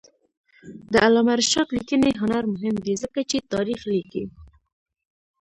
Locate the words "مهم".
2.53-2.75